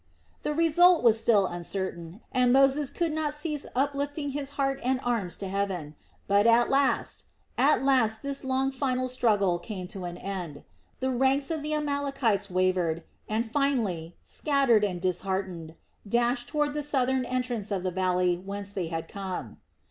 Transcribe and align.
The 0.41 0.55
result 0.55 1.03
was 1.03 1.19
still 1.19 1.45
uncertain, 1.45 2.21
and 2.31 2.51
Moses 2.51 2.89
could 2.89 3.11
not 3.13 3.35
cease 3.35 3.67
uplifting 3.75 4.31
his 4.31 4.49
heart 4.57 4.79
and 4.83 4.99
arms 5.03 5.37
to 5.37 5.47
heaven, 5.47 5.93
but 6.25 6.47
at 6.47 6.71
last, 6.71 7.25
at 7.55 7.83
last 7.83 8.23
this 8.23 8.43
long 8.43 8.71
final 8.71 9.07
struggle 9.07 9.59
came 9.59 9.87
to 9.89 10.05
an 10.05 10.17
end. 10.17 10.63
The 11.01 11.11
ranks 11.11 11.51
of 11.51 11.61
the 11.61 11.75
Amalekites 11.75 12.49
wavered 12.49 13.03
and 13.29 13.45
finally, 13.51 14.15
scattered 14.23 14.83
and 14.83 14.99
disheartened, 14.99 15.75
dashed 16.09 16.47
toward 16.47 16.73
the 16.73 16.81
southern 16.81 17.23
entrance 17.23 17.69
of 17.69 17.83
the 17.83 17.91
valley 17.91 18.35
whence 18.37 18.71
they 18.71 18.87
had 18.87 19.07
come. 19.07 19.59